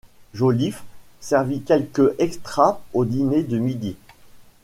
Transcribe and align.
Joliffe 0.33 0.83
servit 1.19 1.61
quelques 1.61 2.15
«extra» 2.17 2.81
au 2.95 3.05
dîner 3.05 3.43
de 3.43 3.59
midi. 3.59 3.95